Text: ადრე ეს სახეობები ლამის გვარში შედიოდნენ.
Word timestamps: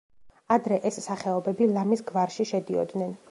ადრე 0.55 0.79
ეს 0.91 0.97
სახეობები 1.09 1.69
ლამის 1.75 2.03
გვარში 2.11 2.49
შედიოდნენ. 2.55 3.17